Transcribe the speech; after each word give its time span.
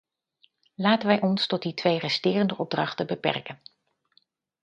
Laten 0.75 1.07
wij 1.07 1.21
ons 1.21 1.47
tot 1.47 1.61
die 1.61 1.73
twee 1.73 1.97
resterende 1.97 2.57
opdrachten 2.57 3.07
beperken. 3.07 3.59